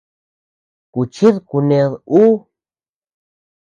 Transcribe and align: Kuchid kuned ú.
Kuchid 0.93 1.35
kuned 1.49 1.89
ú. 2.21 2.23